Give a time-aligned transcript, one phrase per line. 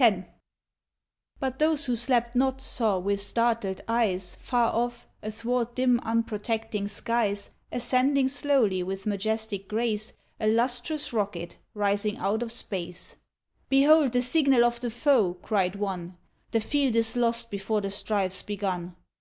[0.00, 0.26] X.
[1.38, 7.50] But those who slept not, saw with startled eyes Far off, athwart dim unprotecting skies,
[7.70, 13.14] Ascending slowly with majestic grace, A lustrous rocket, rising out of space.
[13.68, 16.16] "Behold the signal of the foe," cried one,
[16.50, 18.96] The field is lost before the strife's begun.